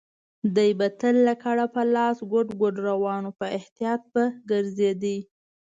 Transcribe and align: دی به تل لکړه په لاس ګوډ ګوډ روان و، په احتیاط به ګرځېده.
دی 0.55 0.69
به 0.79 0.87
تل 0.99 1.15
لکړه 1.29 1.65
په 1.75 1.81
لاس 1.95 2.17
ګوډ 2.31 2.47
ګوډ 2.59 2.75
روان 2.89 3.23
و، 3.25 3.35
په 3.39 3.45
احتیاط 3.57 4.01
به 4.13 4.23
ګرځېده. 4.49 5.17